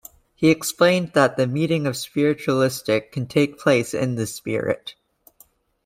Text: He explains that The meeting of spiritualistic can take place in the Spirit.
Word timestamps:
He 0.33 0.49
explains 0.49 1.11
that 1.11 1.37
The 1.37 1.45
meeting 1.45 1.85
of 1.85 1.95
spiritualistic 1.95 3.11
can 3.11 3.27
take 3.27 3.59
place 3.59 3.93
in 3.93 4.15
the 4.15 4.25
Spirit. 4.25 4.95